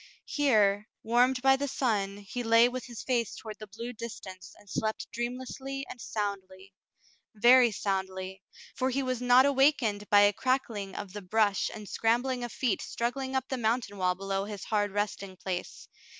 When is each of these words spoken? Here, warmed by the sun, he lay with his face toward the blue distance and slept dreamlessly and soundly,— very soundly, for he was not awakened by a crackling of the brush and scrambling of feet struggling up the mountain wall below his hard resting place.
Here, 0.25 0.87
warmed 1.03 1.43
by 1.43 1.55
the 1.57 1.67
sun, 1.67 2.17
he 2.17 2.41
lay 2.41 2.67
with 2.67 2.85
his 2.85 3.03
face 3.03 3.35
toward 3.35 3.59
the 3.59 3.67
blue 3.67 3.93
distance 3.93 4.51
and 4.57 4.67
slept 4.67 5.05
dreamlessly 5.11 5.85
and 5.87 6.01
soundly,— 6.01 6.73
very 7.35 7.69
soundly, 7.69 8.41
for 8.75 8.89
he 8.89 9.03
was 9.03 9.21
not 9.21 9.45
awakened 9.45 10.09
by 10.09 10.21
a 10.21 10.33
crackling 10.33 10.95
of 10.95 11.13
the 11.13 11.21
brush 11.21 11.69
and 11.71 11.87
scrambling 11.87 12.43
of 12.43 12.51
feet 12.51 12.81
struggling 12.81 13.35
up 13.35 13.47
the 13.49 13.57
mountain 13.59 13.99
wall 13.99 14.15
below 14.15 14.45
his 14.45 14.63
hard 14.63 14.89
resting 14.91 15.37
place. 15.37 15.87